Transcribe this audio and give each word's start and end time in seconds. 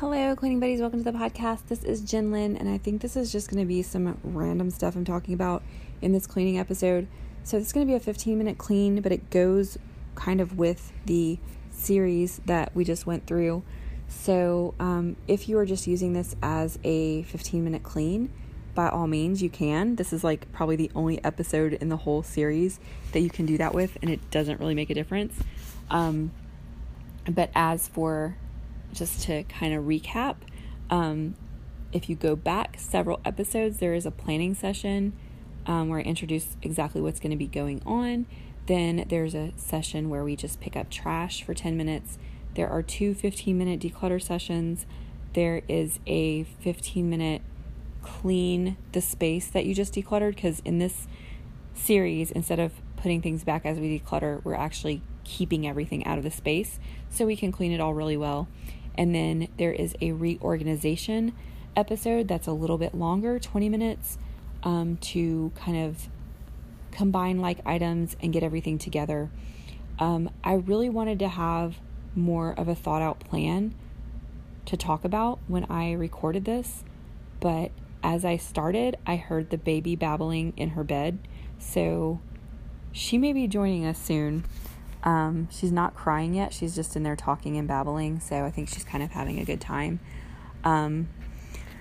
Hello, 0.00 0.34
cleaning 0.34 0.60
buddies. 0.60 0.80
Welcome 0.80 1.04
to 1.04 1.12
the 1.12 1.18
podcast. 1.18 1.66
This 1.66 1.84
is 1.84 2.00
Jen 2.00 2.32
Lynn, 2.32 2.56
and 2.56 2.70
I 2.70 2.78
think 2.78 3.02
this 3.02 3.16
is 3.16 3.30
just 3.30 3.50
going 3.50 3.62
to 3.62 3.68
be 3.68 3.82
some 3.82 4.18
random 4.24 4.70
stuff 4.70 4.96
I'm 4.96 5.04
talking 5.04 5.34
about 5.34 5.62
in 6.00 6.12
this 6.12 6.26
cleaning 6.26 6.58
episode. 6.58 7.06
So, 7.44 7.58
this 7.58 7.66
is 7.66 7.72
going 7.74 7.86
to 7.86 7.90
be 7.90 7.94
a 7.94 8.00
15 8.00 8.38
minute 8.38 8.56
clean, 8.56 9.02
but 9.02 9.12
it 9.12 9.28
goes 9.28 9.76
kind 10.14 10.40
of 10.40 10.56
with 10.56 10.90
the 11.04 11.38
series 11.70 12.40
that 12.46 12.74
we 12.74 12.82
just 12.82 13.04
went 13.04 13.26
through. 13.26 13.62
So, 14.08 14.72
um, 14.80 15.16
if 15.28 15.50
you 15.50 15.58
are 15.58 15.66
just 15.66 15.86
using 15.86 16.14
this 16.14 16.34
as 16.42 16.78
a 16.82 17.24
15 17.24 17.62
minute 17.62 17.82
clean, 17.82 18.32
by 18.74 18.88
all 18.88 19.06
means, 19.06 19.42
you 19.42 19.50
can. 19.50 19.96
This 19.96 20.14
is 20.14 20.24
like 20.24 20.50
probably 20.50 20.76
the 20.76 20.90
only 20.94 21.22
episode 21.22 21.74
in 21.74 21.90
the 21.90 21.98
whole 21.98 22.22
series 22.22 22.80
that 23.12 23.20
you 23.20 23.28
can 23.28 23.44
do 23.44 23.58
that 23.58 23.74
with, 23.74 23.98
and 24.00 24.10
it 24.10 24.30
doesn't 24.30 24.60
really 24.60 24.74
make 24.74 24.88
a 24.88 24.94
difference. 24.94 25.38
Um, 25.90 26.30
but 27.26 27.50
as 27.54 27.86
for 27.86 28.38
just 28.92 29.22
to 29.22 29.44
kind 29.44 29.74
of 29.74 29.84
recap, 29.84 30.36
um, 30.90 31.34
if 31.92 32.08
you 32.08 32.16
go 32.16 32.36
back 32.36 32.76
several 32.78 33.20
episodes, 33.24 33.78
there 33.78 33.94
is 33.94 34.06
a 34.06 34.10
planning 34.10 34.54
session 34.54 35.12
um, 35.66 35.88
where 35.88 35.98
I 35.98 36.02
introduce 36.02 36.56
exactly 36.62 37.00
what's 37.00 37.20
going 37.20 37.30
to 37.30 37.36
be 37.36 37.46
going 37.46 37.82
on. 37.84 38.26
Then 38.66 39.04
there's 39.08 39.34
a 39.34 39.52
session 39.56 40.08
where 40.08 40.22
we 40.22 40.36
just 40.36 40.60
pick 40.60 40.76
up 40.76 40.90
trash 40.90 41.42
for 41.42 41.54
10 41.54 41.76
minutes. 41.76 42.18
There 42.54 42.68
are 42.68 42.82
two 42.82 43.14
15 43.14 43.56
minute 43.56 43.80
declutter 43.80 44.22
sessions. 44.22 44.86
There 45.32 45.62
is 45.68 45.98
a 46.06 46.44
15 46.44 47.08
minute 47.08 47.42
clean 48.02 48.76
the 48.92 49.00
space 49.00 49.48
that 49.48 49.66
you 49.66 49.74
just 49.74 49.94
decluttered 49.94 50.34
because 50.34 50.60
in 50.60 50.78
this 50.78 51.06
series, 51.74 52.30
instead 52.30 52.58
of 52.58 52.72
putting 52.96 53.22
things 53.22 53.44
back 53.44 53.64
as 53.64 53.78
we 53.78 53.98
declutter, 53.98 54.42
we're 54.44 54.54
actually 54.54 55.02
keeping 55.24 55.66
everything 55.66 56.04
out 56.06 56.18
of 56.18 56.24
the 56.24 56.30
space 56.30 56.78
so 57.08 57.24
we 57.24 57.36
can 57.36 57.52
clean 57.52 57.72
it 57.72 57.80
all 57.80 57.94
really 57.94 58.16
well. 58.16 58.48
And 58.96 59.14
then 59.14 59.48
there 59.58 59.72
is 59.72 59.94
a 60.00 60.12
reorganization 60.12 61.32
episode 61.76 62.28
that's 62.28 62.46
a 62.46 62.52
little 62.52 62.78
bit 62.78 62.94
longer, 62.94 63.38
20 63.38 63.68
minutes, 63.68 64.18
um, 64.62 64.96
to 64.98 65.52
kind 65.54 65.76
of 65.76 66.08
combine 66.90 67.40
like 67.40 67.60
items 67.64 68.16
and 68.22 68.32
get 68.32 68.42
everything 68.42 68.78
together. 68.78 69.30
Um, 69.98 70.30
I 70.42 70.54
really 70.54 70.88
wanted 70.88 71.18
to 71.20 71.28
have 71.28 71.76
more 72.14 72.52
of 72.52 72.68
a 72.68 72.74
thought 72.74 73.02
out 73.02 73.20
plan 73.20 73.74
to 74.66 74.76
talk 74.76 75.04
about 75.04 75.38
when 75.46 75.64
I 75.64 75.92
recorded 75.92 76.44
this, 76.44 76.84
but 77.38 77.70
as 78.02 78.24
I 78.24 78.36
started, 78.36 78.96
I 79.06 79.16
heard 79.16 79.50
the 79.50 79.58
baby 79.58 79.94
babbling 79.94 80.52
in 80.56 80.70
her 80.70 80.84
bed. 80.84 81.18
So 81.58 82.20
she 82.92 83.18
may 83.18 83.32
be 83.32 83.46
joining 83.46 83.84
us 83.84 83.98
soon. 83.98 84.44
Um, 85.02 85.48
she's 85.50 85.72
not 85.72 85.94
crying 85.94 86.34
yet. 86.34 86.52
She's 86.52 86.74
just 86.74 86.96
in 86.96 87.02
there 87.02 87.16
talking 87.16 87.56
and 87.56 87.66
babbling. 87.66 88.20
So 88.20 88.44
I 88.44 88.50
think 88.50 88.68
she's 88.68 88.84
kind 88.84 89.02
of 89.02 89.12
having 89.12 89.38
a 89.38 89.44
good 89.44 89.60
time. 89.60 90.00
Um, 90.64 91.08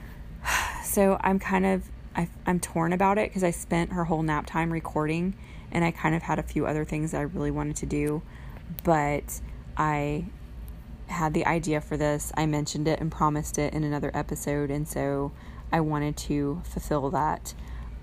so 0.84 1.18
I'm 1.22 1.40
kind 1.40 1.66
of 1.66 1.84
I, 2.16 2.28
am 2.46 2.60
torn 2.60 2.94
about 2.94 3.18
it 3.18 3.30
because 3.30 3.44
I 3.44 3.52
spent 3.52 3.94
her 3.94 4.06
whole 4.06 4.24
nap 4.24 4.46
time 4.46 4.72
recording, 4.72 5.36
and 5.72 5.86
I 5.86 5.92
kind 5.92 6.16
of 6.16 6.24
had 6.24 6.40
a 6.40 6.44
few 6.44 6.66
other 6.66 6.84
things 6.84 7.14
I 7.14 7.22
really 7.22 7.52
wanted 7.52 7.78
to 7.78 7.86
do, 7.86 8.22
but 8.84 9.40
I 9.78 10.26
had 11.08 11.34
the 11.34 11.46
idea 11.46 11.82
for 11.82 11.98
this. 11.98 12.32
I 12.36 12.46
mentioned 12.46 12.88
it 12.88 13.00
and 13.00 13.12
promised 13.12 13.58
it 13.58 13.74
in 13.74 13.84
another 13.84 14.12
episode, 14.14 14.70
and 14.72 14.88
so 14.88 15.32
I 15.72 15.80
wanted 15.82 16.18
to 16.18 16.62
fulfill 16.66 17.10
that. 17.12 17.54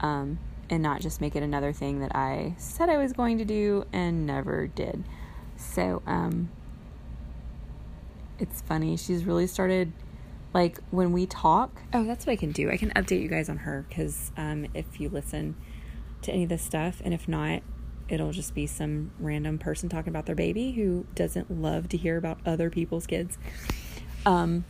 Um, 0.00 0.38
and 0.68 0.82
not 0.82 1.00
just 1.00 1.20
make 1.20 1.36
it 1.36 1.42
another 1.42 1.72
thing 1.72 2.00
that 2.00 2.14
I 2.14 2.54
said 2.58 2.88
I 2.88 2.96
was 2.96 3.12
going 3.12 3.38
to 3.38 3.44
do 3.44 3.84
and 3.92 4.26
never 4.26 4.66
did. 4.66 5.04
So, 5.56 6.02
um, 6.06 6.50
it's 8.38 8.60
funny. 8.60 8.96
She's 8.96 9.24
really 9.24 9.46
started, 9.46 9.92
like, 10.52 10.78
when 10.90 11.12
we 11.12 11.26
talk. 11.26 11.82
Oh, 11.92 12.04
that's 12.04 12.26
what 12.26 12.32
I 12.32 12.36
can 12.36 12.52
do. 12.52 12.70
I 12.70 12.76
can 12.76 12.90
update 12.90 13.22
you 13.22 13.28
guys 13.28 13.48
on 13.48 13.58
her 13.58 13.86
because 13.88 14.32
um, 14.36 14.66
if 14.74 15.00
you 15.00 15.08
listen 15.08 15.56
to 16.22 16.32
any 16.32 16.42
of 16.42 16.48
this 16.48 16.62
stuff, 16.62 17.00
and 17.04 17.14
if 17.14 17.28
not, 17.28 17.62
it'll 18.08 18.32
just 18.32 18.54
be 18.54 18.66
some 18.66 19.10
random 19.18 19.58
person 19.58 19.88
talking 19.88 20.10
about 20.10 20.26
their 20.26 20.34
baby 20.34 20.72
who 20.72 21.06
doesn't 21.14 21.50
love 21.50 21.88
to 21.88 21.96
hear 21.96 22.16
about 22.16 22.38
other 22.46 22.70
people's 22.70 23.06
kids. 23.06 23.38
Um, 24.24 24.64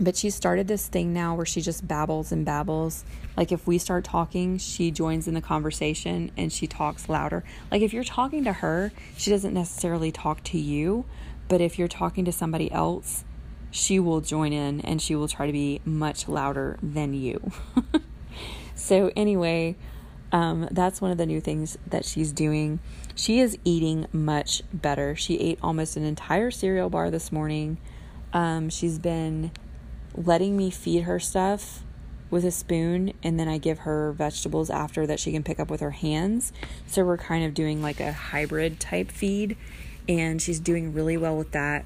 but 0.00 0.16
she 0.16 0.30
started 0.30 0.66
this 0.66 0.88
thing 0.88 1.12
now 1.12 1.34
where 1.34 1.46
she 1.46 1.60
just 1.60 1.86
babbles 1.86 2.32
and 2.32 2.44
babbles. 2.44 3.04
Like 3.36 3.52
if 3.52 3.66
we 3.66 3.78
start 3.78 4.04
talking, 4.04 4.58
she 4.58 4.90
joins 4.90 5.28
in 5.28 5.34
the 5.34 5.40
conversation 5.40 6.30
and 6.36 6.52
she 6.52 6.66
talks 6.66 7.08
louder. 7.08 7.44
Like 7.70 7.82
if 7.82 7.92
you're 7.92 8.04
talking 8.04 8.44
to 8.44 8.54
her, 8.54 8.92
she 9.16 9.30
doesn't 9.30 9.54
necessarily 9.54 10.10
talk 10.10 10.42
to 10.44 10.58
you, 10.58 11.04
but 11.48 11.60
if 11.60 11.78
you're 11.78 11.88
talking 11.88 12.24
to 12.24 12.32
somebody 12.32 12.70
else, 12.72 13.24
she 13.70 13.98
will 13.98 14.20
join 14.20 14.52
in 14.52 14.80
and 14.80 15.00
she 15.00 15.14
will 15.14 15.28
try 15.28 15.46
to 15.46 15.52
be 15.52 15.80
much 15.84 16.28
louder 16.28 16.78
than 16.82 17.14
you. 17.14 17.52
so 18.74 19.10
anyway, 19.16 19.76
um, 20.32 20.68
that's 20.70 21.00
one 21.00 21.12
of 21.12 21.18
the 21.18 21.26
new 21.26 21.40
things 21.40 21.78
that 21.86 22.04
she's 22.04 22.32
doing. 22.32 22.80
She 23.14 23.38
is 23.38 23.56
eating 23.64 24.06
much 24.12 24.62
better. 24.72 25.14
She 25.14 25.38
ate 25.38 25.58
almost 25.62 25.96
an 25.96 26.04
entire 26.04 26.50
cereal 26.50 26.90
bar 26.90 27.10
this 27.10 27.30
morning. 27.30 27.78
Um, 28.32 28.68
she's 28.68 28.98
been 28.98 29.52
letting 30.14 30.56
me 30.56 30.70
feed 30.70 31.02
her 31.02 31.18
stuff 31.18 31.82
with 32.30 32.44
a 32.44 32.50
spoon 32.50 33.12
and 33.22 33.38
then 33.38 33.48
I 33.48 33.58
give 33.58 33.80
her 33.80 34.12
vegetables 34.12 34.70
after 34.70 35.06
that 35.06 35.20
she 35.20 35.32
can 35.32 35.42
pick 35.42 35.60
up 35.60 35.70
with 35.70 35.80
her 35.80 35.92
hands. 35.92 36.52
So 36.86 37.04
we're 37.04 37.16
kind 37.16 37.44
of 37.44 37.54
doing 37.54 37.82
like 37.82 38.00
a 38.00 38.12
hybrid 38.12 38.80
type 38.80 39.10
feed 39.10 39.56
and 40.08 40.40
she's 40.40 40.60
doing 40.60 40.92
really 40.92 41.16
well 41.16 41.36
with 41.36 41.52
that 41.52 41.84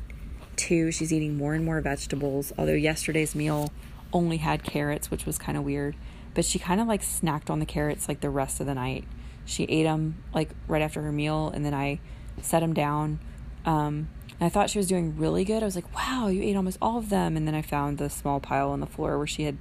too. 0.56 0.91
She's 0.91 1.12
eating 1.12 1.37
more 1.37 1.55
and 1.55 1.65
more 1.65 1.81
vegetables, 1.81 2.53
although 2.59 2.72
yesterday's 2.72 3.34
meal 3.34 3.72
only 4.12 4.39
had 4.39 4.62
carrots, 4.62 5.10
which 5.10 5.27
was 5.27 5.39
kind 5.39 5.59
of 5.59 5.65
weird. 5.65 5.97
But 6.34 6.45
she 6.45 6.59
kind 6.59 6.81
of 6.81 6.87
like 6.87 7.03
snacked 7.03 7.50
on 7.50 7.59
the 7.59 7.66
carrots 7.66 8.09
like 8.09 8.21
the 8.21 8.31
rest 8.31 8.60
of 8.60 8.66
the 8.66 8.75
night. 8.75 9.05
She 9.45 9.65
ate 9.65 9.84
them 9.84 10.22
like 10.34 10.50
right 10.66 10.83
after 10.83 11.03
her 11.03 11.12
meal 11.12 11.50
and 11.55 11.65
then 11.65 11.75
I 11.75 12.00
set 12.43 12.60
them 12.60 12.75
down. 12.75 13.21
Um, 13.65 14.09
and 14.41 14.47
I 14.47 14.49
thought 14.49 14.71
she 14.71 14.78
was 14.78 14.87
doing 14.87 15.16
really 15.16 15.44
good. 15.44 15.62
I 15.62 15.66
was 15.66 15.75
like, 15.75 15.93
wow, 15.94 16.28
you 16.28 16.43
ate 16.43 16.54
almost 16.54 16.78
all 16.81 16.99
of 16.99 17.09
them. 17.09 17.37
And 17.37 17.47
then 17.47 17.54
I 17.54 17.62
found 17.62 17.99
the 17.99 18.09
small 18.09 18.38
pile 18.38 18.71
on 18.71 18.81
the 18.81 18.87
floor 18.87 19.19
where 19.19 19.26
she 19.26 19.43
had 19.44 19.59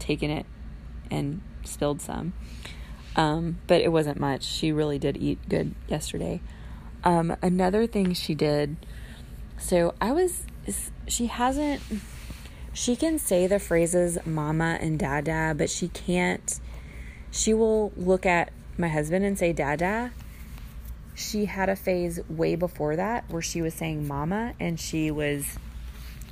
taken 0.00 0.30
it 0.30 0.44
and 1.10 1.40
spilled 1.64 2.00
some. 2.00 2.32
Um, 3.14 3.58
but 3.66 3.80
it 3.80 3.92
wasn't 3.92 4.18
much. 4.18 4.44
She 4.44 4.72
really 4.72 4.98
did 4.98 5.16
eat 5.16 5.38
good 5.48 5.74
yesterday. 5.86 6.40
Um, 7.04 7.36
another 7.42 7.86
thing 7.86 8.12
she 8.12 8.34
did, 8.34 8.76
so 9.56 9.94
I 10.00 10.10
was, 10.10 10.42
she 11.06 11.26
hasn't, 11.26 11.80
she 12.72 12.96
can 12.96 13.20
say 13.20 13.46
the 13.46 13.60
phrases 13.60 14.18
mama 14.26 14.78
and 14.80 14.98
dada, 14.98 15.54
but 15.56 15.70
she 15.70 15.88
can't, 15.88 16.58
she 17.30 17.54
will 17.54 17.92
look 17.96 18.26
at 18.26 18.52
my 18.76 18.88
husband 18.88 19.24
and 19.24 19.38
say 19.38 19.52
dada 19.52 20.10
she 21.18 21.46
had 21.46 21.68
a 21.68 21.74
phase 21.74 22.20
way 22.28 22.54
before 22.54 22.94
that 22.94 23.24
where 23.28 23.42
she 23.42 23.60
was 23.60 23.74
saying 23.74 24.06
mama 24.06 24.54
and 24.60 24.78
she 24.78 25.10
was 25.10 25.58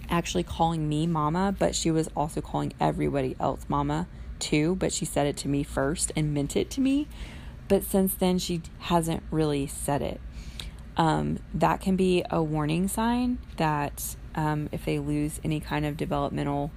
actually 0.08 0.44
calling 0.44 0.88
me 0.88 1.08
mama, 1.08 1.54
but 1.58 1.74
she 1.74 1.90
was 1.90 2.08
also 2.16 2.40
calling 2.40 2.72
everybody 2.80 3.34
else 3.40 3.64
mama 3.68 4.06
too. 4.38 4.76
But 4.76 4.92
she 4.92 5.04
said 5.04 5.26
it 5.26 5.36
to 5.38 5.48
me 5.48 5.64
first 5.64 6.12
and 6.14 6.32
meant 6.32 6.54
it 6.54 6.70
to 6.70 6.80
me. 6.80 7.08
But 7.66 7.82
since 7.82 8.14
then, 8.14 8.38
she 8.38 8.62
hasn't 8.78 9.24
really 9.32 9.66
said 9.66 10.02
it. 10.02 10.20
Um, 10.96 11.40
that 11.52 11.80
can 11.80 11.96
be 11.96 12.24
a 12.30 12.40
warning 12.40 12.86
sign 12.86 13.38
that 13.56 14.14
um, 14.36 14.68
if 14.70 14.84
they 14.84 15.00
lose 15.00 15.40
any 15.42 15.58
kind 15.58 15.84
of 15.84 15.96
developmental 15.96 16.70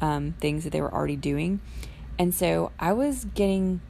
um, 0.00 0.36
things 0.40 0.62
that 0.62 0.70
they 0.70 0.80
were 0.80 0.94
already 0.94 1.16
doing. 1.16 1.60
And 2.16 2.32
so 2.32 2.70
I 2.78 2.92
was 2.92 3.24
getting 3.24 3.80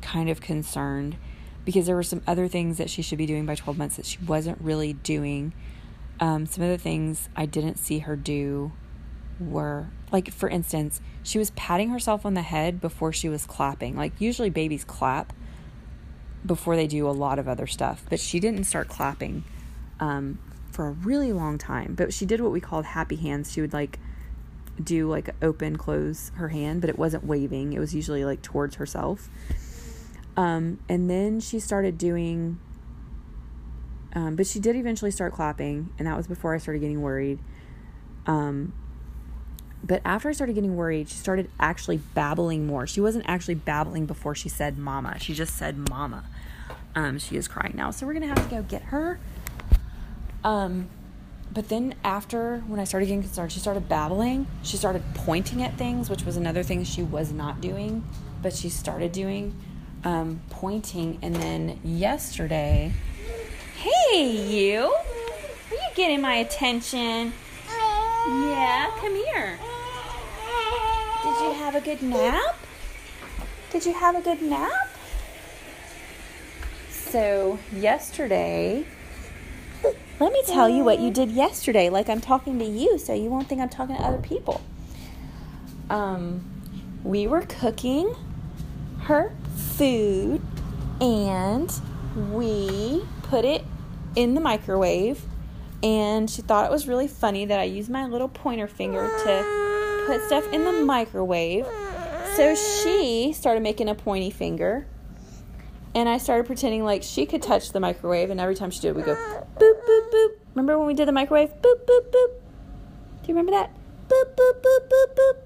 kind 0.00 0.30
of 0.30 0.40
concerned 0.40 1.16
because 1.64 1.86
there 1.86 1.96
were 1.96 2.02
some 2.02 2.22
other 2.26 2.48
things 2.48 2.78
that 2.78 2.90
she 2.90 3.02
should 3.02 3.18
be 3.18 3.26
doing 3.26 3.46
by 3.46 3.54
12 3.54 3.78
months 3.78 3.96
that 3.96 4.06
she 4.06 4.18
wasn't 4.18 4.60
really 4.60 4.92
doing. 4.92 5.52
Um, 6.20 6.46
some 6.46 6.62
of 6.62 6.70
the 6.70 6.78
things 6.78 7.28
I 7.34 7.46
didn't 7.46 7.78
see 7.78 8.00
her 8.00 8.16
do 8.16 8.72
were, 9.40 9.88
like, 10.12 10.30
for 10.30 10.48
instance, 10.48 11.00
she 11.22 11.38
was 11.38 11.50
patting 11.50 11.90
herself 11.90 12.24
on 12.26 12.34
the 12.34 12.42
head 12.42 12.80
before 12.80 13.12
she 13.12 13.28
was 13.28 13.46
clapping. 13.46 13.96
Like, 13.96 14.20
usually 14.20 14.50
babies 14.50 14.84
clap 14.84 15.32
before 16.44 16.76
they 16.76 16.86
do 16.86 17.08
a 17.08 17.12
lot 17.12 17.38
of 17.38 17.48
other 17.48 17.66
stuff, 17.66 18.04
but 18.10 18.20
she 18.20 18.38
didn't 18.38 18.64
start 18.64 18.88
clapping 18.88 19.44
um, 19.98 20.38
for 20.70 20.88
a 20.88 20.92
really 20.92 21.32
long 21.32 21.56
time. 21.56 21.94
But 21.94 22.12
she 22.12 22.26
did 22.26 22.40
what 22.40 22.52
we 22.52 22.60
called 22.60 22.84
happy 22.84 23.16
hands. 23.16 23.50
She 23.50 23.60
would, 23.60 23.72
like, 23.72 23.98
do 24.82 25.08
like 25.08 25.30
open 25.40 25.76
close 25.76 26.32
her 26.34 26.48
hand 26.48 26.80
but 26.80 26.90
it 26.90 26.98
wasn't 26.98 27.24
waving 27.24 27.72
it 27.72 27.78
was 27.78 27.94
usually 27.94 28.24
like 28.24 28.42
towards 28.42 28.74
herself 28.74 29.28
um, 30.36 30.80
and 30.88 31.08
then 31.08 31.40
she 31.40 31.60
started 31.60 31.96
doing, 31.98 32.58
um, 34.14 34.36
but 34.36 34.46
she 34.46 34.58
did 34.58 34.76
eventually 34.76 35.10
start 35.10 35.32
clapping, 35.32 35.90
and 35.98 36.06
that 36.06 36.16
was 36.16 36.26
before 36.26 36.54
I 36.54 36.58
started 36.58 36.80
getting 36.80 37.02
worried. 37.02 37.38
Um, 38.26 38.72
but 39.82 40.00
after 40.04 40.30
I 40.30 40.32
started 40.32 40.54
getting 40.54 40.76
worried, 40.76 41.08
she 41.08 41.16
started 41.16 41.50
actually 41.60 41.98
babbling 41.98 42.66
more. 42.66 42.86
She 42.86 43.00
wasn't 43.00 43.26
actually 43.28 43.56
babbling 43.56 44.06
before 44.06 44.34
she 44.34 44.48
said 44.48 44.78
mama. 44.78 45.18
She 45.18 45.34
just 45.34 45.56
said 45.56 45.76
mama. 45.90 46.24
Um, 46.94 47.18
she 47.18 47.36
is 47.36 47.48
crying 47.48 47.74
now. 47.76 47.90
So 47.90 48.06
we're 48.06 48.14
to 48.14 48.26
have 48.26 48.48
to 48.48 48.56
go 48.56 48.62
get 48.62 48.82
her. 48.84 49.18
Um, 50.42 50.88
but 51.52 51.68
then 51.68 51.94
after 52.02 52.60
when 52.66 52.80
I 52.80 52.84
started 52.84 53.06
getting 53.06 53.22
concerned, 53.22 53.52
she 53.52 53.60
started 53.60 53.88
babbling. 53.88 54.46
She 54.62 54.78
started 54.78 55.02
pointing 55.12 55.62
at 55.62 55.76
things, 55.76 56.08
which 56.08 56.24
was 56.24 56.36
another 56.36 56.62
thing 56.62 56.82
she 56.84 57.02
was 57.02 57.30
not 57.30 57.60
doing, 57.60 58.04
but 58.42 58.54
she 58.54 58.70
started 58.70 59.12
doing 59.12 59.54
um, 60.04 60.40
pointing. 60.50 61.18
And 61.22 61.34
then 61.34 61.78
yesterday, 61.82 62.92
hey, 63.76 64.30
you, 64.30 64.82
are 64.82 65.74
you 65.74 65.94
getting 65.94 66.20
my 66.20 66.36
attention? 66.36 67.32
Yeah, 68.26 68.90
come 68.96 69.14
here. 69.14 69.58
Did 71.22 71.40
you 71.40 71.52
have 71.54 71.74
a 71.74 71.80
good 71.80 72.02
nap? 72.02 72.56
Did 73.70 73.84
you 73.84 73.92
have 73.92 74.14
a 74.14 74.20
good 74.20 74.40
nap? 74.40 74.90
So, 76.90 77.58
yesterday, 77.72 78.84
let 80.20 80.32
me 80.32 80.42
tell 80.46 80.68
you 80.68 80.84
what 80.84 81.00
you 81.00 81.10
did 81.10 81.30
yesterday, 81.30 81.90
like 81.90 82.08
I'm 82.08 82.20
talking 82.20 82.58
to 82.58 82.64
you, 82.64 82.98
so 82.98 83.12
you 83.14 83.30
won't 83.30 83.48
think 83.48 83.60
I'm 83.60 83.68
talking 83.68 83.96
to 83.96 84.02
other 84.02 84.18
people. 84.18 84.62
Um, 85.90 86.44
we 87.02 87.26
were 87.26 87.42
cooking 87.42 88.14
her 89.02 89.34
food 89.76 90.40
and 91.00 91.80
we 92.32 93.02
put 93.24 93.44
it 93.44 93.64
in 94.16 94.34
the 94.34 94.40
microwave 94.40 95.22
and 95.82 96.30
she 96.30 96.42
thought 96.42 96.64
it 96.64 96.70
was 96.70 96.86
really 96.86 97.08
funny 97.08 97.44
that 97.44 97.60
I 97.60 97.64
used 97.64 97.90
my 97.90 98.06
little 98.06 98.28
pointer 98.28 98.66
finger 98.66 99.06
to 99.24 100.04
put 100.06 100.22
stuff 100.22 100.50
in 100.52 100.64
the 100.64 100.72
microwave. 100.72 101.66
So 102.36 102.54
she 102.54 103.32
started 103.32 103.62
making 103.62 103.88
a 103.88 103.94
pointy 103.94 104.30
finger 104.30 104.86
and 105.94 106.08
I 106.08 106.18
started 106.18 106.46
pretending 106.46 106.84
like 106.84 107.02
she 107.02 107.26
could 107.26 107.42
touch 107.42 107.70
the 107.70 107.78
microwave, 107.78 108.30
and 108.30 108.40
every 108.40 108.56
time 108.56 108.70
she 108.70 108.80
did 108.80 108.96
we 108.96 109.02
go 109.02 109.14
boop, 109.14 109.86
boop, 109.88 110.10
boop. 110.12 110.28
Remember 110.54 110.76
when 110.78 110.88
we 110.88 110.94
did 110.94 111.06
the 111.06 111.12
microwave? 111.12 111.50
Boop, 111.62 111.84
boop, 111.86 112.10
boop. 112.10 112.30
Do 113.22 113.28
you 113.28 113.34
remember 113.34 113.52
that? 113.52 113.70
Boop, 114.08 114.34
boop, 114.34 114.60
boop, 114.60 114.88
boop, 114.88 115.14
boop. 115.14 115.36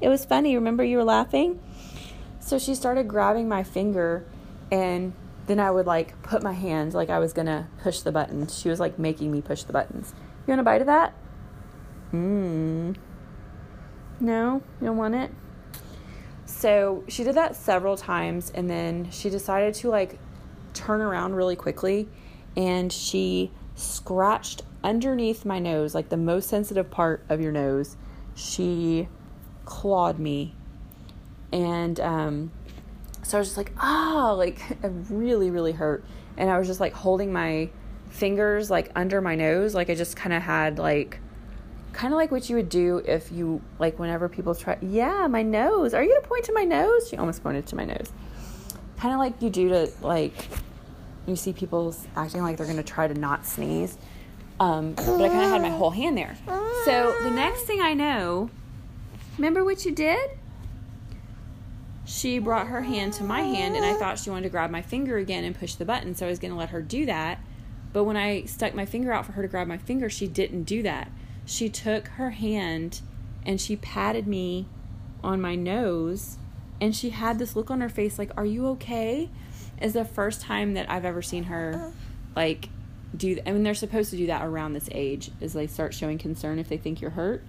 It 0.00 0.08
was 0.08 0.24
funny. 0.24 0.54
Remember 0.54 0.82
you 0.82 0.96
were 0.96 1.04
laughing? 1.04 1.60
So 2.50 2.58
she 2.58 2.74
started 2.74 3.06
grabbing 3.06 3.48
my 3.48 3.62
finger, 3.62 4.24
and 4.72 5.12
then 5.46 5.60
I 5.60 5.70
would 5.70 5.86
like 5.86 6.20
put 6.24 6.42
my 6.42 6.52
hands 6.52 6.96
like 6.96 7.08
I 7.08 7.20
was 7.20 7.32
gonna 7.32 7.68
push 7.80 8.00
the 8.00 8.10
buttons. 8.10 8.58
She 8.58 8.68
was 8.68 8.80
like 8.80 8.98
making 8.98 9.30
me 9.30 9.40
push 9.40 9.62
the 9.62 9.72
buttons. 9.72 10.12
You 10.48 10.50
want 10.50 10.60
a 10.60 10.64
bite 10.64 10.80
of 10.80 10.88
that? 10.88 11.14
Mmm. 12.12 12.96
No, 14.18 14.62
you 14.80 14.86
don't 14.88 14.96
want 14.96 15.14
it? 15.14 15.30
So 16.44 17.04
she 17.06 17.22
did 17.22 17.36
that 17.36 17.54
several 17.54 17.96
times 17.96 18.50
and 18.52 18.68
then 18.68 19.12
she 19.12 19.30
decided 19.30 19.74
to 19.74 19.88
like 19.88 20.18
turn 20.74 21.00
around 21.00 21.36
really 21.36 21.54
quickly 21.54 22.08
and 22.56 22.92
she 22.92 23.52
scratched 23.76 24.62
underneath 24.82 25.44
my 25.44 25.60
nose, 25.60 25.94
like 25.94 26.08
the 26.08 26.16
most 26.16 26.48
sensitive 26.48 26.90
part 26.90 27.24
of 27.28 27.40
your 27.40 27.52
nose. 27.52 27.96
She 28.34 29.06
clawed 29.64 30.18
me. 30.18 30.56
And 31.52 31.98
um, 32.00 32.52
so 33.22 33.38
I 33.38 33.40
was 33.40 33.48
just 33.48 33.56
like, 33.56 33.72
ah, 33.78 34.30
oh, 34.30 34.34
like 34.36 34.60
it 34.82 34.92
really, 35.08 35.50
really 35.50 35.72
hurt. 35.72 36.04
And 36.36 36.50
I 36.50 36.58
was 36.58 36.66
just 36.66 36.80
like 36.80 36.92
holding 36.92 37.32
my 37.32 37.70
fingers 38.08 38.70
like 38.70 38.90
under 38.94 39.20
my 39.20 39.34
nose. 39.34 39.74
Like 39.74 39.90
I 39.90 39.94
just 39.94 40.16
kind 40.16 40.32
of 40.32 40.42
had 40.42 40.78
like 40.78 41.18
kind 41.92 42.12
of 42.12 42.16
like 42.18 42.30
what 42.30 42.48
you 42.48 42.56
would 42.56 42.68
do 42.68 42.98
if 42.98 43.32
you 43.32 43.60
like 43.78 43.98
whenever 43.98 44.28
people 44.28 44.54
try 44.54 44.76
yeah 44.80 45.26
my 45.26 45.42
nose. 45.42 45.94
Are 45.94 46.02
you 46.02 46.08
gonna 46.08 46.26
point 46.26 46.44
to 46.44 46.52
my 46.52 46.64
nose? 46.64 47.08
She 47.08 47.16
almost 47.16 47.42
pointed 47.42 47.66
to 47.68 47.76
my 47.76 47.84
nose. 47.84 48.12
Kind 48.96 49.14
of 49.14 49.18
like 49.18 49.40
you 49.40 49.50
do 49.50 49.68
to 49.70 49.90
like 50.02 50.48
you 51.26 51.36
see 51.36 51.52
people 51.52 51.94
acting 52.16 52.42
like 52.42 52.56
they're 52.56 52.66
gonna 52.66 52.82
try 52.82 53.08
to 53.08 53.14
not 53.14 53.46
sneeze. 53.46 53.98
Um, 54.58 54.92
but 54.92 55.08
i 55.08 55.28
kind 55.28 55.44
of 55.44 55.50
had 55.50 55.62
my 55.62 55.70
whole 55.70 55.90
hand 55.90 56.18
there. 56.18 56.36
So 56.84 57.14
the 57.22 57.30
next 57.30 57.62
thing 57.62 57.80
i 57.80 57.94
know 57.94 58.50
remember 59.38 59.64
what 59.64 59.84
you 59.86 59.92
did 59.92 60.30
she 62.10 62.40
brought 62.40 62.66
her 62.66 62.82
hand 62.82 63.12
to 63.12 63.22
my 63.22 63.42
hand 63.42 63.76
and 63.76 63.84
i 63.84 63.94
thought 63.94 64.18
she 64.18 64.30
wanted 64.30 64.42
to 64.42 64.48
grab 64.48 64.68
my 64.68 64.82
finger 64.82 65.16
again 65.16 65.44
and 65.44 65.56
push 65.56 65.76
the 65.76 65.84
button 65.84 66.12
so 66.12 66.26
i 66.26 66.28
was 66.28 66.40
gonna 66.40 66.56
let 66.56 66.70
her 66.70 66.82
do 66.82 67.06
that. 67.06 67.38
But 67.92 68.04
when 68.04 68.16
i 68.16 68.44
stuck 68.44 68.74
my 68.74 68.84
finger 68.84 69.12
out 69.12 69.26
for 69.26 69.32
her 69.32 69.42
to 69.42 69.48
grab 69.48 69.68
my 69.68 69.78
finger 69.78 70.10
she 70.10 70.26
didn't 70.26 70.64
do 70.64 70.82
that. 70.82 71.10
She 71.46 71.68
took 71.68 72.08
her 72.08 72.30
hand 72.30 73.00
and 73.46 73.60
she 73.60 73.76
patted 73.76 74.26
me 74.26 74.66
on 75.22 75.40
my 75.40 75.54
nose 75.54 76.36
and 76.80 76.96
she 76.96 77.10
had 77.10 77.38
this 77.38 77.54
look 77.54 77.70
on 77.70 77.80
her 77.80 77.88
face 77.88 78.18
like 78.18 78.32
are 78.36 78.46
you 78.46 78.66
okay? 78.68 79.30
Is 79.80 79.92
the 79.92 80.04
first 80.04 80.40
time 80.40 80.74
that 80.74 80.90
i've 80.90 81.04
ever 81.04 81.22
seen 81.22 81.44
her 81.44 81.92
uh. 81.92 81.92
like 82.34 82.70
do 83.16 83.38
i 83.46 83.52
mean 83.52 83.62
they're 83.62 83.74
supposed 83.74 84.10
to 84.10 84.16
do 84.16 84.26
that 84.26 84.44
around 84.44 84.72
this 84.72 84.88
age 84.90 85.30
as 85.40 85.52
they 85.52 85.68
start 85.68 85.94
showing 85.94 86.18
concern 86.18 86.58
if 86.58 86.68
they 86.68 86.76
think 86.76 87.00
you're 87.00 87.10
hurt. 87.10 87.44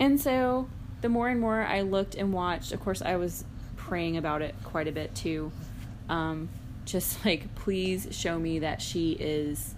And 0.00 0.18
so 0.18 0.68
the 1.02 1.10
more 1.10 1.28
and 1.28 1.38
more 1.38 1.60
i 1.62 1.82
looked 1.82 2.14
and 2.14 2.32
watched 2.32 2.72
of 2.72 2.80
course 2.80 3.02
i 3.02 3.14
was 3.16 3.44
praying 3.94 4.16
about 4.16 4.42
it 4.42 4.56
quite 4.64 4.88
a 4.88 4.92
bit 4.92 5.14
too 5.14 5.52
um, 6.08 6.48
just 6.84 7.24
like 7.24 7.54
please 7.54 8.08
show 8.10 8.36
me 8.36 8.58
that 8.58 8.82
she 8.82 9.12
is 9.12 9.76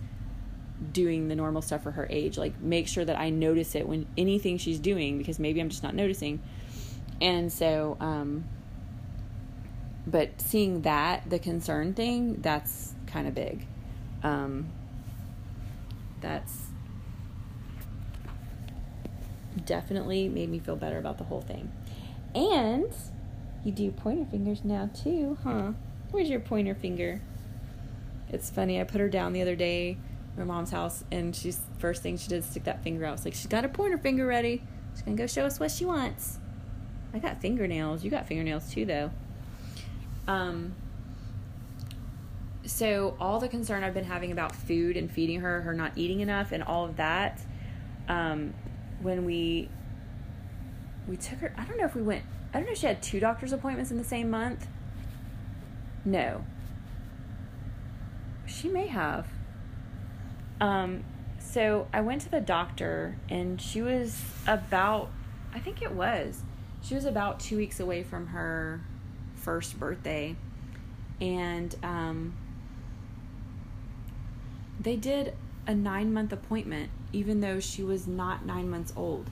doing 0.93 1.29
the 1.29 1.35
normal 1.35 1.61
stuff 1.61 1.83
for 1.83 1.91
her 1.91 2.07
age. 2.09 2.39
Like 2.39 2.59
make 2.61 2.89
sure 2.89 3.05
that 3.05 3.19
I 3.19 3.29
notice 3.31 3.75
it 3.75 3.87
when 3.87 4.07
anything 4.17 4.57
she's 4.57 4.79
doing 4.79 5.19
because 5.19 5.39
maybe 5.39 5.61
I'm 5.61 5.69
just 5.69 5.83
not 5.83 5.95
noticing. 5.95 6.43
And 7.21 7.53
so 7.53 7.99
um 8.01 8.45
but 10.07 10.41
seeing 10.41 10.81
that 10.83 11.29
the 11.29 11.39
concern 11.39 11.93
thing, 11.93 12.41
that's 12.41 12.95
kind 13.07 13.29
of 13.29 13.35
big. 13.35 13.67
Um 14.23 14.71
that's 16.23 16.55
definitely 19.67 20.29
made 20.31 20.49
me 20.49 20.59
feel 20.59 20.77
better 20.77 20.97
about 20.97 21.19
the 21.19 21.25
whole 21.25 21.43
thing. 21.43 21.71
And 22.35 22.93
you 23.67 23.73
do 23.73 23.91
pointer 23.91 24.25
fingers 24.31 24.65
now 24.65 24.89
too, 24.95 25.37
huh? 25.43 25.73
Where's 26.13 26.29
your 26.29 26.41
pointer 26.41 26.75
finger? 26.75 27.21
It's 28.31 28.49
funny. 28.49 28.81
I 28.81 28.85
put 28.85 29.01
her 29.01 29.09
down 29.09 29.33
the 29.33 29.43
other 29.43 29.57
day 29.57 29.99
my 30.37 30.45
mom's 30.45 30.71
house, 30.71 31.05
and 31.11 31.35
she's 31.35 31.61
first 31.79 32.03
thing 32.03 32.17
she 32.17 32.29
did 32.29 32.45
stick 32.45 32.65
that 32.65 32.83
finger 32.83 33.05
out. 33.05 33.15
It's 33.15 33.25
like 33.25 33.35
she's 33.35 33.47
got 33.47 33.65
her 33.65 33.69
pointer 33.69 33.99
finger 33.99 34.27
ready. 34.27 34.63
She's 34.93 35.03
gonna 35.03 35.17
go 35.17 35.27
show 35.27 35.45
us 35.47 35.59
what 35.59 35.71
she 35.71 35.85
wants. 35.85 36.39
I 37.15 37.19
got 37.19 37.41
fingernails. 37.41 38.05
You 38.05 38.11
got 38.11 38.27
fingernails 38.27 38.71
too, 38.71 38.85
though. 38.85 39.11
Um. 40.29 40.75
So 42.65 43.17
all 43.21 43.39
the 43.39 43.49
concern 43.49 43.85
I've 43.85 43.95
been 43.95 44.05
having 44.05 44.33
about 44.33 44.55
food 44.55 44.97
and 44.97 45.11
feeding 45.11 45.41
her, 45.41 45.63
her 45.63 45.73
not 45.73 45.93
eating 45.97 46.21
enough, 46.21 46.53
and 46.53 46.63
all 46.63 46.85
of 46.85 46.97
that. 46.97 47.41
Um, 48.09 48.55
when 49.01 49.25
we 49.25 49.69
we 51.09 51.17
took 51.17 51.39
her, 51.39 51.55
I 51.57 51.65
don't 51.65 51.79
know 51.79 51.85
if 51.85 51.95
we 51.95 52.03
went. 52.03 52.25
I 52.53 52.59
don't 52.59 52.67
know 52.67 52.73
if 52.73 52.79
she 52.79 52.87
had 52.87 53.03
two 53.03 53.21
doctor's 53.21 53.53
appointments 53.53 53.91
in 53.91 53.99
the 53.99 54.05
same 54.05 54.31
month. 54.31 54.67
No. 56.05 56.45
She 58.47 58.69
may 58.69 58.87
have. 58.87 59.27
Um, 60.61 61.05
so 61.39 61.89
I 61.93 62.01
went 62.01 62.23
to 62.23 62.31
the 62.31 62.41
doctor, 62.41 63.17
and 63.29 63.61
she 63.61 63.83
was 63.83 64.23
about, 64.47 65.11
I 65.53 65.59
think 65.59 65.83
it 65.83 65.93
was, 65.93 66.43
she 66.83 66.95
was 66.95 67.05
about 67.05 67.41
two 67.41 67.57
weeks 67.57 67.81
away 67.81 68.03
from 68.03 68.29
her 68.29 68.81
first 69.35 69.79
birthday. 69.79 70.37
And 71.21 71.75
um, 71.83 72.35
they 74.79 74.97
did 74.97 75.35
a 75.67 75.75
nine 75.75 76.13
month 76.13 76.33
appointment, 76.33 76.91
even 77.13 77.41
though 77.41 77.59
she 77.61 77.83
was 77.83 78.07
not 78.07 78.47
nine 78.47 78.71
months 78.71 78.93
old. 78.97 79.31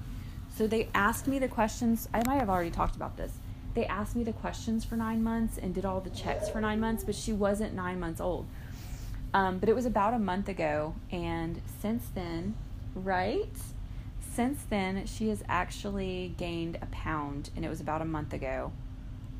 So 0.56 0.68
they 0.68 0.88
asked 0.94 1.26
me 1.26 1.38
the 1.38 1.48
questions. 1.48 2.08
I 2.14 2.22
might 2.26 2.38
have 2.38 2.48
already 2.48 2.70
talked 2.70 2.94
about 2.94 3.16
this. 3.16 3.32
They 3.74 3.86
asked 3.86 4.14
me 4.14 4.22
the 4.22 4.32
questions 4.32 4.84
for 4.84 4.96
nine 4.96 5.22
months 5.22 5.58
and 5.58 5.74
did 5.74 5.84
all 5.84 6.00
the 6.00 6.10
checks 6.10 6.48
for 6.48 6.60
nine 6.60 6.78
months, 6.78 7.02
but 7.02 7.16
she 7.16 7.32
wasn't 7.32 7.74
nine 7.74 7.98
months 7.98 8.20
old. 8.20 8.46
Um, 9.32 9.58
but 9.58 9.68
it 9.68 9.74
was 9.74 9.84
about 9.84 10.14
a 10.14 10.18
month 10.18 10.48
ago, 10.48 10.94
and 11.10 11.60
since 11.80 12.04
then, 12.14 12.54
right? 12.94 13.50
Since 14.20 14.62
then, 14.70 15.06
she 15.06 15.28
has 15.28 15.42
actually 15.48 16.34
gained 16.38 16.78
a 16.80 16.86
pound, 16.86 17.50
and 17.56 17.64
it 17.64 17.68
was 17.68 17.80
about 17.80 18.00
a 18.00 18.04
month 18.04 18.32
ago. 18.32 18.70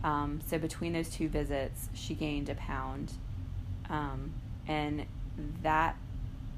Um, 0.02 0.40
so 0.44 0.58
between 0.58 0.92
those 0.94 1.08
two 1.08 1.28
visits, 1.28 1.88
she 1.94 2.14
gained 2.14 2.48
a 2.48 2.56
pound, 2.56 3.12
um, 3.88 4.32
and 4.66 5.06
that 5.62 5.96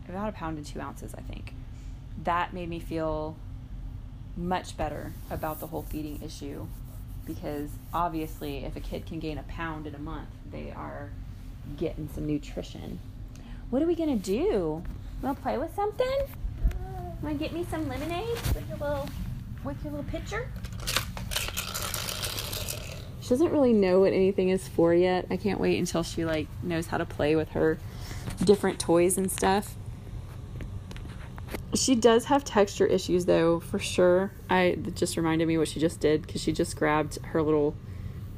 about 0.09 0.31
a 0.31 0.33
pound 0.33 0.57
and 0.57 0.67
two 0.67 0.81
ounces, 0.81 1.15
I 1.15 1.21
think. 1.21 1.53
That 2.25 2.55
made 2.55 2.71
me 2.71 2.81
feel 2.81 3.37
much 4.37 4.77
better 4.77 5.13
about 5.31 5.61
the 5.61 5.67
whole 5.67 5.83
feeding 5.83 6.21
issue 6.23 6.67
because 7.27 7.71
obviously, 7.93 8.65
if 8.65 8.77
a 8.77 8.81
kid 8.81 9.05
can 9.05 9.19
gain 9.19 9.37
a 9.37 9.43
pound 9.45 9.87
in 9.87 9.95
a 9.95 9.99
month, 9.99 10.29
they 10.51 10.71
are 10.71 11.11
getting 11.77 12.09
some 12.15 12.27
nutrition. 12.27 13.01
What 13.71 13.83
are 13.83 13.87
we 13.87 13.97
gonna 13.97 14.17
do? 14.17 14.83
Wanna 15.23 15.35
play 15.35 15.59
with 15.59 15.75
something? 15.75 16.19
Wanna 17.21 17.35
get 17.35 17.53
me 17.53 17.67
some 17.69 17.89
lemonade 17.89 18.29
with 18.55 18.69
your 18.69 18.79
little 18.79 19.09
with 19.65 19.83
your 19.83 19.93
little 19.93 20.11
pitcher? 20.11 20.49
She 23.21 23.31
doesn't 23.31 23.51
really 23.51 23.73
know 23.73 23.99
what 23.99 24.13
anything 24.13 24.51
is 24.51 24.69
for 24.69 24.95
yet. 24.95 25.27
I 25.31 25.37
can't 25.37 25.59
wait 25.59 25.81
until 25.81 26.05
she 26.05 26.25
like 26.25 26.47
knows 26.63 26.87
how 26.87 26.99
to 26.99 27.05
play 27.05 27.35
with 27.35 27.49
her 27.51 27.79
different 28.45 28.79
toys 28.79 29.19
and 29.19 29.31
stuff. 29.31 29.75
She 31.77 31.95
does 31.95 32.25
have 32.27 32.45
texture 32.45 32.87
issues 32.87 33.27
though, 33.27 33.61
for 33.61 33.79
sure. 33.79 34.33
I 34.49 34.79
just 34.95 35.17
reminded 35.17 35.47
me 35.47 35.59
what 35.59 35.69
she 35.69 35.79
just 35.79 36.01
did 36.01 36.27
because 36.27 36.41
she 36.41 36.53
just 36.53 36.77
grabbed 36.77 37.19
her 37.27 37.43
little 37.43 37.77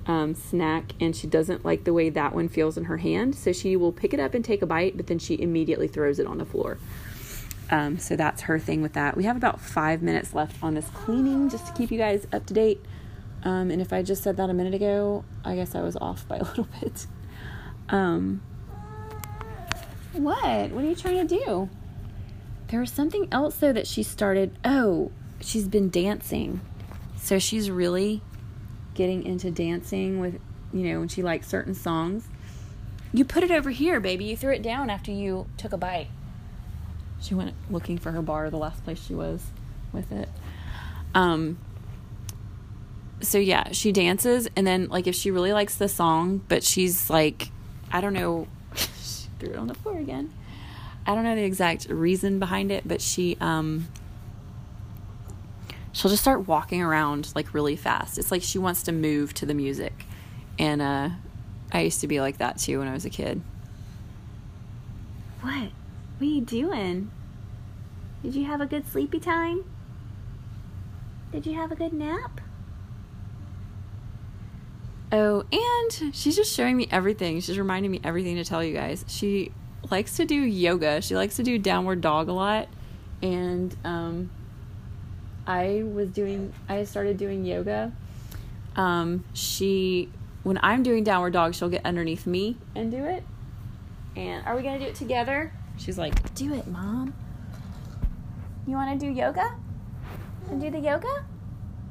um, 0.06 0.34
snack 0.34 0.94
and 1.00 1.14
she 1.14 1.26
doesn't 1.26 1.64
like 1.64 1.84
the 1.84 1.92
way 1.92 2.10
that 2.10 2.34
one 2.34 2.48
feels 2.48 2.76
in 2.76 2.84
her 2.84 2.96
hand. 2.96 3.34
So 3.34 3.52
she 3.52 3.76
will 3.76 3.92
pick 3.92 4.12
it 4.12 4.20
up 4.20 4.34
and 4.34 4.44
take 4.44 4.62
a 4.62 4.66
bite, 4.66 4.96
but 4.96 5.06
then 5.06 5.18
she 5.18 5.40
immediately 5.40 5.86
throws 5.86 6.18
it 6.18 6.26
on 6.26 6.38
the 6.38 6.44
floor. 6.44 6.78
Um, 7.70 7.98
so 7.98 8.16
that's 8.16 8.42
her 8.42 8.58
thing 8.58 8.80
with 8.80 8.94
that. 8.94 9.16
We 9.16 9.24
have 9.24 9.36
about 9.36 9.60
five 9.60 10.02
minutes 10.02 10.34
left 10.34 10.62
on 10.62 10.74
this 10.74 10.88
cleaning 10.90 11.50
just 11.50 11.66
to 11.66 11.72
keep 11.74 11.90
you 11.90 11.98
guys 11.98 12.26
up 12.32 12.46
to 12.46 12.54
date. 12.54 12.84
Um, 13.44 13.70
and 13.70 13.80
if 13.80 13.92
I 13.92 14.02
just 14.02 14.22
said 14.22 14.38
that 14.38 14.50
a 14.50 14.54
minute 14.54 14.74
ago, 14.74 15.24
I 15.44 15.54
guess 15.54 15.74
I 15.74 15.82
was 15.82 15.96
off 15.96 16.26
by 16.26 16.38
a 16.38 16.42
little 16.44 16.68
bit. 16.80 17.06
Um, 17.90 18.42
what? 20.12 20.70
What 20.70 20.84
are 20.84 20.88
you 20.88 20.96
trying 20.96 21.26
to 21.26 21.38
do? 21.44 21.68
There 22.68 22.80
was 22.80 22.90
something 22.90 23.28
else 23.32 23.56
though 23.56 23.72
that 23.72 23.86
she 23.86 24.02
started. 24.02 24.56
Oh, 24.64 25.10
she's 25.40 25.68
been 25.68 25.88
dancing. 25.90 26.60
So 27.16 27.38
she's 27.38 27.70
really 27.70 28.22
getting 28.94 29.24
into 29.24 29.50
dancing 29.50 30.20
with, 30.20 30.38
you 30.72 30.88
know, 30.88 31.00
when 31.00 31.08
she 31.08 31.22
likes 31.22 31.48
certain 31.48 31.74
songs. 31.74 32.28
You 33.12 33.24
put 33.24 33.42
it 33.42 33.50
over 33.50 33.70
here, 33.70 34.00
baby. 34.00 34.24
You 34.24 34.36
threw 34.36 34.52
it 34.52 34.62
down 34.62 34.90
after 34.90 35.10
you 35.10 35.46
took 35.56 35.72
a 35.72 35.78
bite. 35.78 36.08
She 37.20 37.34
went 37.34 37.54
looking 37.70 37.98
for 37.98 38.12
her 38.12 38.22
bar, 38.22 38.50
the 38.50 38.58
last 38.58 38.84
place 38.84 39.02
she 39.02 39.14
was 39.14 39.44
with 39.92 40.12
it. 40.12 40.28
Um, 41.14 41.58
so 43.20 43.38
yeah, 43.38 43.72
she 43.72 43.92
dances, 43.92 44.48
and 44.54 44.66
then 44.66 44.88
like 44.88 45.06
if 45.06 45.14
she 45.14 45.30
really 45.30 45.52
likes 45.52 45.76
the 45.76 45.88
song, 45.88 46.42
but 46.48 46.62
she's 46.62 47.10
like, 47.10 47.50
I 47.90 48.00
don't 48.00 48.12
know, 48.12 48.46
she 48.76 49.28
threw 49.38 49.50
it 49.50 49.56
on 49.56 49.66
the 49.66 49.74
floor 49.74 49.98
again. 49.98 50.32
I 51.08 51.14
don't 51.14 51.24
know 51.24 51.34
the 51.34 51.42
exact 51.42 51.88
reason 51.88 52.38
behind 52.38 52.70
it, 52.70 52.86
but 52.86 53.00
she 53.00 53.38
um 53.40 53.88
she'll 55.92 56.10
just 56.10 56.22
start 56.22 56.46
walking 56.46 56.82
around 56.82 57.32
like 57.34 57.54
really 57.54 57.76
fast. 57.76 58.18
It's 58.18 58.30
like 58.30 58.42
she 58.42 58.58
wants 58.58 58.82
to 58.84 58.92
move 58.92 59.32
to 59.34 59.46
the 59.46 59.54
music. 59.54 60.04
And 60.58 60.82
uh 60.82 61.08
I 61.72 61.80
used 61.80 62.02
to 62.02 62.06
be 62.06 62.20
like 62.20 62.36
that 62.38 62.58
too 62.58 62.78
when 62.78 62.88
I 62.88 62.92
was 62.92 63.06
a 63.06 63.10
kid. 63.10 63.40
What? 65.40 65.70
What 66.18 66.20
are 66.20 66.24
you 66.24 66.42
doing? 66.42 67.10
Did 68.22 68.34
you 68.34 68.44
have 68.44 68.60
a 68.60 68.66
good 68.66 68.86
sleepy 68.86 69.18
time? 69.18 69.64
Did 71.32 71.46
you 71.46 71.54
have 71.54 71.72
a 71.72 71.74
good 71.74 71.94
nap? 71.94 72.42
Oh, 75.10 75.44
and 75.50 76.14
she's 76.14 76.36
just 76.36 76.54
showing 76.54 76.76
me 76.76 76.86
everything. 76.90 77.40
She's 77.40 77.58
reminding 77.58 77.90
me 77.90 78.00
everything 78.04 78.36
to 78.36 78.44
tell 78.44 78.62
you 78.62 78.74
guys. 78.74 79.06
She 79.08 79.52
likes 79.90 80.16
to 80.16 80.24
do 80.24 80.34
yoga. 80.34 81.00
She 81.00 81.16
likes 81.16 81.36
to 81.36 81.42
do 81.42 81.58
downward 81.58 82.00
dog 82.00 82.28
a 82.28 82.32
lot. 82.32 82.68
And 83.22 83.74
um, 83.84 84.30
I 85.46 85.82
was 85.84 86.10
doing, 86.10 86.52
I 86.68 86.84
started 86.84 87.16
doing 87.16 87.44
yoga. 87.44 87.92
Um, 88.76 89.24
she, 89.32 90.10
when 90.42 90.58
I'm 90.62 90.82
doing 90.82 91.04
downward 91.04 91.32
dog, 91.32 91.54
she'll 91.54 91.68
get 91.68 91.84
underneath 91.84 92.26
me 92.26 92.56
and 92.74 92.90
do 92.90 93.04
it. 93.04 93.24
And 94.16 94.44
are 94.46 94.56
we 94.56 94.62
going 94.62 94.78
to 94.78 94.84
do 94.84 94.90
it 94.90 94.94
together? 94.94 95.52
She's 95.76 95.98
like, 95.98 96.34
do 96.34 96.54
it, 96.54 96.66
mom. 96.66 97.14
You 98.66 98.74
want 98.74 98.98
to 98.98 99.06
do 99.06 99.12
yoga? 99.12 99.56
And 100.50 100.60
do 100.60 100.70
the 100.70 100.78
yoga? 100.78 101.24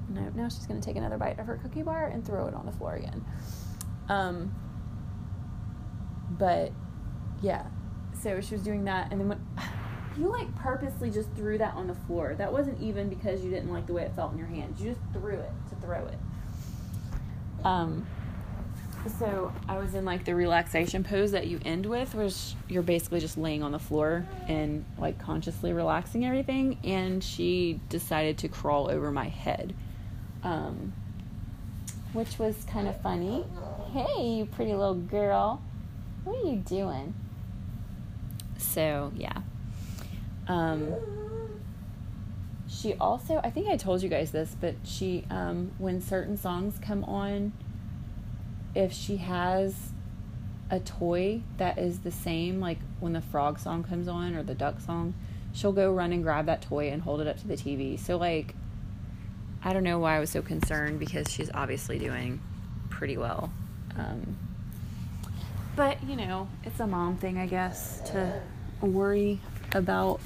No, 0.10 0.22
now 0.36 0.50
she's 0.50 0.66
going 0.66 0.80
to 0.80 0.86
take 0.86 0.96
another 0.96 1.18
bite 1.18 1.40
of 1.40 1.46
her 1.48 1.58
cookie 1.58 1.84
bar 1.84 2.08
and 2.08 2.26
throw 2.26 2.48
it 2.48 2.54
on 2.54 2.66
the 2.66 2.72
floor 2.72 2.96
again. 2.96 3.26
Um, 4.10 4.54
but 6.32 6.72
yeah, 7.42 7.66
so 8.22 8.42
she 8.42 8.56
was 8.56 8.64
doing 8.64 8.84
that, 8.86 9.12
and 9.12 9.20
then 9.20 9.30
when 9.30 9.40
you 10.18 10.30
like 10.30 10.54
purposely 10.56 11.10
just 11.12 11.30
threw 11.34 11.58
that 11.58 11.74
on 11.76 11.88
the 11.88 11.96
floor, 11.96 12.36
that 12.38 12.52
wasn't 12.52 12.80
even 12.82 13.10
because 13.10 13.44
you 13.44 13.50
didn't 13.50 13.72
like 13.72 13.88
the 13.88 13.94
way 13.94 14.04
it 14.04 14.14
felt 14.16 14.32
in 14.32 14.38
your 14.38 14.48
hands. 14.48 14.82
You 14.82 14.90
just 14.92 15.02
threw 15.14 15.36
it 15.36 15.52
to 15.70 15.76
throw 15.76 16.08
it. 16.08 16.20
Um, 17.64 18.06
so 19.20 19.54
I 19.70 19.78
was 19.78 19.94
in 19.96 20.04
like 20.06 20.26
the 20.26 20.36
relaxation 20.36 21.04
pose 21.04 21.32
that 21.32 21.48
you 21.48 21.60
end 21.64 21.86
with, 21.86 22.14
which 22.14 22.56
you're 22.68 22.84
basically 22.84 23.20
just 23.20 23.38
laying 23.38 23.64
on 23.64 23.72
the 23.72 23.80
floor 23.80 24.28
and 24.48 24.84
like 24.98 25.20
consciously 25.20 25.72
relaxing 25.72 26.26
everything. 26.26 26.78
And 26.84 27.24
she 27.24 27.80
decided 27.90 28.40
to 28.40 28.48
crawl 28.48 28.90
over 28.90 29.12
my 29.12 29.30
head 29.30 29.74
um, 30.44 30.94
which 32.14 32.40
was 32.40 32.56
kind 32.66 32.88
of 32.88 33.00
funny. 33.02 33.46
Hey, 33.92 34.38
you 34.38 34.46
pretty 34.46 34.74
little 34.74 34.96
girl. 34.96 35.62
What 36.24 36.38
are 36.38 36.50
you 36.50 36.58
doing? 36.58 37.14
So, 38.58 39.12
yeah. 39.16 39.42
Um, 40.48 40.96
she 42.68 42.94
also, 42.96 43.40
I 43.44 43.50
think 43.50 43.68
I 43.68 43.78
told 43.78 44.02
you 44.02 44.10
guys 44.10 44.32
this, 44.32 44.56
but 44.60 44.76
she, 44.84 45.26
um, 45.30 45.72
when 45.78 46.02
certain 46.02 46.38
songs 46.38 46.80
come 46.82 47.04
on, 47.04 47.54
if 48.76 48.92
she 48.94 49.18
has 49.18 49.74
a 50.70 50.80
toy 50.80 51.42
that 51.58 51.78
is 51.78 52.00
the 52.00 52.12
same, 52.12 52.60
like 52.60 52.80
when 53.00 53.14
the 53.14 53.22
frog 53.22 53.60
song 53.60 53.84
comes 53.84 54.08
on 54.08 54.36
or 54.36 54.44
the 54.44 54.54
duck 54.54 54.80
song, 54.80 55.14
she'll 55.54 55.72
go 55.72 55.92
run 55.92 56.12
and 56.12 56.24
grab 56.24 56.46
that 56.46 56.62
toy 56.62 56.90
and 56.90 57.02
hold 57.02 57.22
it 57.22 57.28
up 57.28 57.38
to 57.40 57.48
the 57.48 57.56
TV. 57.56 58.00
So, 58.00 58.18
like, 58.18 58.54
I 59.64 59.74
don't 59.74 59.84
know 59.84 60.00
why 60.00 60.18
I 60.18 60.20
was 60.20 60.30
so 60.30 60.42
concerned 60.42 61.00
because 61.00 61.32
she's 61.32 61.50
obviously 61.54 61.98
doing 61.98 62.42
pretty 62.90 63.18
well. 63.18 63.52
Um, 63.98 64.38
but, 65.78 66.04
you 66.04 66.18
know, 66.18 66.50
it's 66.66 66.82
a 66.82 66.88
mom 66.88 67.16
thing, 67.16 67.38
I 67.38 67.46
guess, 67.46 68.02
to 68.12 68.42
worry 68.82 69.40
about 69.72 70.20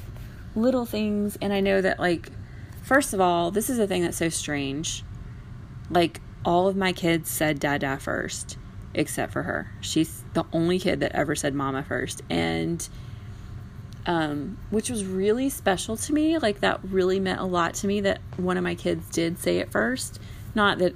little 0.55 0.85
things. 0.85 1.37
And 1.39 1.53
I 1.53 1.59
know 1.59 1.81
that, 1.81 1.99
like, 1.99 2.29
first 2.81 3.13
of 3.13 3.21
all, 3.21 3.51
this 3.51 3.69
is 3.69 3.77
a 3.77 3.85
thing 3.85 4.01
that's 4.01 4.17
so 4.17 4.29
strange. 4.29 5.03
Like, 5.91 6.21
all 6.43 6.67
of 6.67 6.75
my 6.75 6.93
kids 6.93 7.29
said 7.29 7.59
dada 7.59 7.97
first, 7.99 8.57
except 8.95 9.31
for 9.31 9.43
her. 9.43 9.71
She's 9.81 10.23
the 10.33 10.45
only 10.51 10.79
kid 10.79 11.01
that 11.01 11.11
ever 11.11 11.35
said 11.35 11.53
mama 11.53 11.83
first. 11.83 12.23
And 12.29 12.89
um, 14.05 14.57
which 14.69 14.89
was 14.89 15.05
really 15.05 15.49
special 15.49 15.97
to 15.97 16.13
me. 16.13 16.37
Like 16.37 16.61
that 16.61 16.79
really 16.83 17.19
meant 17.19 17.39
a 17.39 17.45
lot 17.45 17.75
to 17.75 17.87
me 17.87 18.01
that 18.01 18.19
one 18.37 18.57
of 18.57 18.63
my 18.63 18.75
kids 18.75 19.07
did 19.09 19.37
say 19.37 19.57
it 19.57 19.71
first. 19.71 20.19
Not 20.55 20.79
that 20.79 20.95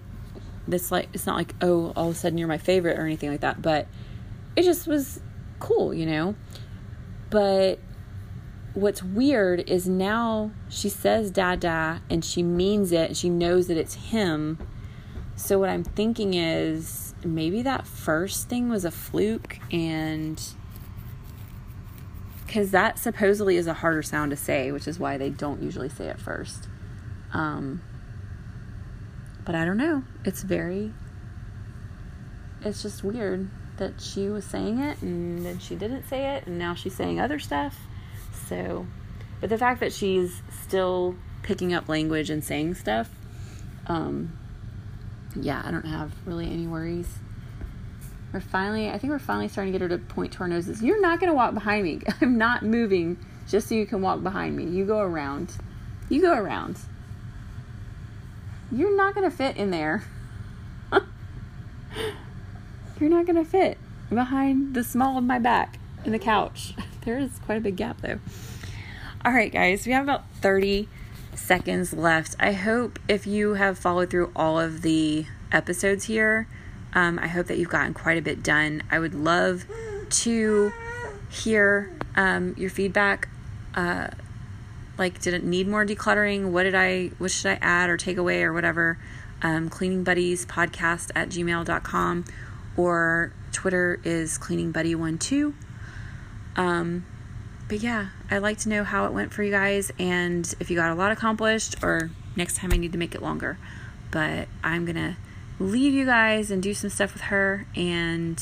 this 0.67 0.91
like 0.91 1.09
it's 1.13 1.27
not 1.27 1.35
like 1.35 1.53
oh 1.61 1.93
all 1.95 2.09
of 2.09 2.15
a 2.15 2.17
sudden 2.17 2.39
you're 2.39 2.47
my 2.47 2.57
favorite 2.57 2.97
or 2.97 3.05
anything 3.05 3.29
like 3.29 3.41
that, 3.41 3.61
but 3.61 3.87
it 4.55 4.63
just 4.63 4.87
was 4.87 5.21
cool, 5.59 5.93
you 5.93 6.05
know. 6.05 6.35
But 7.29 7.79
what's 8.73 9.01
weird 9.01 9.69
is 9.69 9.87
now 9.87 10.51
she 10.69 10.89
says 10.89 11.31
dada 11.31 12.01
and 12.09 12.23
she 12.23 12.43
means 12.43 12.91
it 12.91 13.09
and 13.09 13.17
she 13.17 13.29
knows 13.29 13.67
that 13.67 13.77
it's 13.77 13.95
him. 13.95 14.59
So 15.35 15.59
what 15.59 15.69
I'm 15.69 15.83
thinking 15.83 16.33
is 16.33 17.13
maybe 17.23 17.61
that 17.63 17.85
first 17.87 18.47
thing 18.47 18.69
was 18.69 18.85
a 18.85 18.91
fluke 18.91 19.59
and 19.71 20.41
because 22.45 22.71
that 22.71 22.99
supposedly 22.99 23.57
is 23.57 23.67
a 23.67 23.73
harder 23.73 24.01
sound 24.01 24.31
to 24.31 24.37
say, 24.37 24.71
which 24.71 24.87
is 24.87 24.99
why 24.99 25.17
they 25.17 25.29
don't 25.29 25.61
usually 25.61 25.89
say 25.89 26.07
it 26.07 26.19
first. 26.19 26.69
Um, 27.33 27.81
but 29.43 29.55
I 29.55 29.65
don't 29.65 29.77
know. 29.77 30.03
It's 30.23 30.43
very, 30.43 30.93
it's 32.61 32.81
just 32.81 33.03
weird 33.03 33.49
that 33.77 34.01
she 34.01 34.29
was 34.29 34.45
saying 34.45 34.79
it 34.79 35.01
and 35.01 35.45
then 35.45 35.59
she 35.59 35.75
didn't 35.75 36.07
say 36.07 36.35
it 36.35 36.47
and 36.47 36.57
now 36.57 36.75
she's 36.75 36.95
saying 36.95 37.19
other 37.19 37.39
stuff. 37.39 37.77
So, 38.47 38.85
but 39.41 39.49
the 39.49 39.57
fact 39.57 39.79
that 39.79 39.93
she's 39.93 40.41
still 40.63 41.15
picking 41.43 41.73
up 41.73 41.89
language 41.89 42.29
and 42.29 42.43
saying 42.43 42.75
stuff, 42.75 43.09
um, 43.87 44.37
yeah, 45.35 45.61
I 45.65 45.71
don't 45.71 45.85
have 45.85 46.11
really 46.25 46.49
any 46.49 46.67
worries. 46.67 47.07
We're 48.31 48.39
finally, 48.39 48.89
I 48.89 48.97
think 48.97 49.11
we're 49.11 49.19
finally 49.19 49.47
starting 49.47 49.71
to 49.73 49.79
get 49.79 49.89
her 49.89 49.97
to 49.97 50.03
point 50.03 50.33
to 50.33 50.39
our 50.41 50.47
noses. 50.47 50.81
You're 50.81 51.01
not 51.01 51.19
going 51.19 51.29
to 51.29 51.35
walk 51.35 51.53
behind 51.53 51.83
me. 51.83 52.01
I'm 52.21 52.37
not 52.37 52.63
moving 52.63 53.17
just 53.47 53.69
so 53.69 53.75
you 53.75 53.85
can 53.85 54.01
walk 54.01 54.23
behind 54.23 54.55
me. 54.55 54.65
You 54.65 54.85
go 54.85 54.99
around. 54.99 55.51
You 56.09 56.21
go 56.21 56.33
around. 56.33 56.77
You're 58.71 58.95
not 58.95 59.15
going 59.15 59.29
to 59.29 59.35
fit 59.35 59.57
in 59.57 59.71
there. 59.71 60.03
You're 62.99 63.09
not 63.09 63.25
going 63.25 63.43
to 63.43 63.49
fit 63.49 63.77
behind 64.09 64.73
the 64.73 64.83
small 64.83 65.17
of 65.17 65.23
my 65.23 65.39
back 65.39 65.79
in 66.03 66.11
the 66.11 66.19
couch. 66.19 66.73
There 67.05 67.19
is 67.19 67.37
quite 67.45 67.59
a 67.59 67.61
big 67.61 67.75
gap 67.75 68.01
though. 68.01 68.17
All 69.23 69.31
right, 69.31 69.51
guys, 69.51 69.85
we 69.85 69.91
have 69.91 70.03
about 70.03 70.23
30 70.41 70.89
seconds 71.35 71.93
left. 71.93 72.35
I 72.39 72.53
hope 72.53 72.97
if 73.07 73.27
you 73.27 73.53
have 73.53 73.77
followed 73.77 74.09
through 74.09 74.31
all 74.35 74.59
of 74.59 74.81
the 74.81 75.27
episodes 75.51 76.05
here, 76.05 76.47
um, 76.93 77.19
I 77.19 77.27
hope 77.27 77.45
that 77.45 77.59
you've 77.59 77.69
gotten 77.69 77.93
quite 77.93 78.17
a 78.17 78.23
bit 78.23 78.41
done. 78.41 78.81
I 78.89 78.97
would 78.97 79.13
love 79.13 79.65
to 80.09 80.73
hear 81.29 81.95
um, 82.15 82.55
your 82.57 82.71
feedback. 82.71 83.29
Uh, 83.75 84.07
like, 84.97 85.21
did 85.21 85.35
it 85.35 85.43
need 85.43 85.67
more 85.67 85.85
decluttering? 85.85 86.49
What 86.49 86.63
did 86.63 86.73
I, 86.73 87.11
what 87.19 87.29
should 87.29 87.51
I 87.51 87.59
add 87.61 87.91
or 87.91 87.97
take 87.97 88.17
away 88.17 88.41
or 88.41 88.51
whatever? 88.51 88.97
Um, 89.43 89.69
cleaning 89.69 90.03
buddies 90.03 90.43
podcast 90.47 91.11
at 91.13 91.29
gmail.com 91.29 92.25
or 92.77 93.33
Twitter 93.51 93.99
is 94.03 94.37
cleaning 94.37 94.73
buddy12. 94.73 95.53
Um, 96.55 97.05
but 97.67 97.79
yeah, 97.79 98.09
I'd 98.29 98.39
like 98.39 98.59
to 98.59 98.69
know 98.69 98.83
how 98.83 99.05
it 99.05 99.13
went 99.13 99.33
for 99.33 99.43
you 99.43 99.51
guys 99.51 99.91
and 99.97 100.53
if 100.59 100.69
you 100.69 100.75
got 100.75 100.91
a 100.91 100.95
lot 100.95 101.11
accomplished 101.11 101.83
or 101.83 102.11
next 102.35 102.57
time 102.57 102.71
I 102.71 102.77
need 102.77 102.91
to 102.91 102.97
make 102.97 103.15
it 103.15 103.21
longer. 103.21 103.57
But 104.11 104.47
I'm 104.63 104.85
to 104.85 105.15
leave 105.59 105.93
you 105.93 106.05
guys 106.05 106.51
and 106.51 106.61
do 106.61 106.73
some 106.73 106.89
stuff 106.89 107.13
with 107.13 107.23
her 107.23 107.65
and 107.75 108.41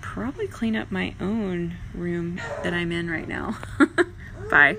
probably 0.00 0.46
clean 0.46 0.76
up 0.76 0.90
my 0.92 1.14
own 1.20 1.76
room 1.94 2.40
that 2.62 2.72
I'm 2.72 2.92
in 2.92 3.10
right 3.10 3.28
now. 3.28 3.58
Bye. 4.50 4.76